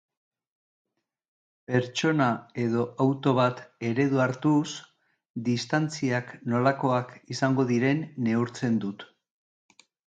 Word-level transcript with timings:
Pertsona 1.71 2.29
edo 2.63 2.87
auto 3.05 3.35
bat 3.41 3.61
eredu 3.91 4.23
hartuz, 4.25 4.67
distantziak 5.51 6.37
nolakoak 6.55 7.17
izango 7.37 7.71
diren 7.75 8.07
neurtzen 8.31 8.85
dut. 8.87 9.09